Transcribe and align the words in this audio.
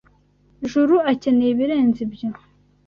Juru 0.69 0.95
akeneye 1.11 1.51
ibirenze 1.53 1.99
ibyo. 2.05 2.27